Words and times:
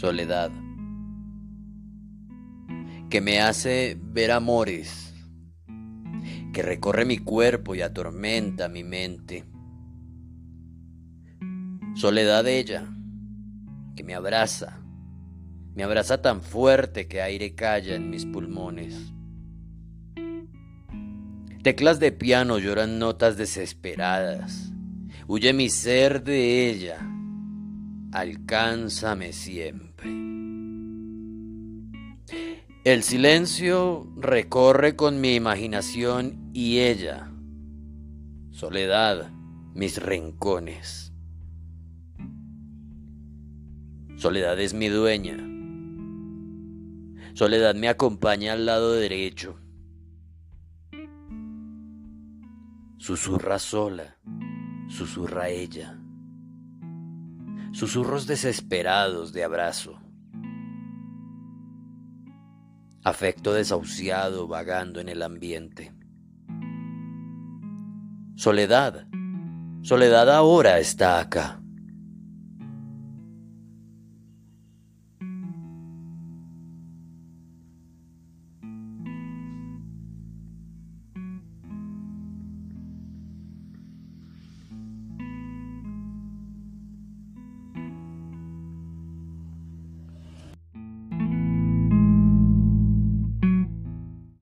soledad, 0.00 0.50
que 3.10 3.20
me 3.20 3.42
hace 3.42 3.98
ver 4.00 4.30
amores, 4.30 5.12
que 6.54 6.62
recorre 6.62 7.04
mi 7.04 7.18
cuerpo 7.18 7.74
y 7.74 7.82
atormenta 7.82 8.70
mi 8.70 8.82
mente. 8.82 9.44
Soledad 11.96 12.48
ella, 12.48 12.86
que 13.94 14.02
me 14.02 14.14
abraza, 14.14 14.80
me 15.74 15.82
abraza 15.82 16.22
tan 16.22 16.40
fuerte 16.40 17.06
que 17.06 17.20
aire 17.20 17.54
calla 17.54 17.94
en 17.94 18.08
mis 18.08 18.24
pulmones. 18.24 19.12
Teclas 21.62 22.00
de 22.00 22.10
piano 22.10 22.58
lloran 22.58 22.98
notas 22.98 23.36
desesperadas. 23.36 24.72
Huye 25.26 25.52
mi 25.52 25.68
ser 25.68 26.24
de 26.24 26.70
ella. 26.70 27.19
Alcánzame 28.12 29.32
siempre. 29.32 30.10
El 32.82 33.04
silencio 33.04 34.12
recorre 34.16 34.96
con 34.96 35.20
mi 35.20 35.36
imaginación 35.36 36.50
y 36.52 36.80
ella, 36.80 37.30
soledad, 38.50 39.30
mis 39.74 40.02
rincones. 40.02 41.12
Soledad 44.16 44.58
es 44.58 44.74
mi 44.74 44.88
dueña. 44.88 45.36
Soledad 47.34 47.76
me 47.76 47.88
acompaña 47.88 48.54
al 48.54 48.66
lado 48.66 48.92
derecho. 48.92 49.56
Susurra 52.98 53.60
sola, 53.60 54.16
susurra 54.88 55.48
ella. 55.48 55.96
Susurros 57.72 58.26
desesperados 58.26 59.32
de 59.32 59.44
abrazo. 59.44 60.00
Afecto 63.04 63.54
desahuciado 63.54 64.48
vagando 64.48 65.00
en 65.00 65.08
el 65.08 65.22
ambiente. 65.22 65.94
Soledad, 68.34 69.06
soledad 69.82 70.30
ahora 70.30 70.78
está 70.80 71.20
acá. 71.20 71.59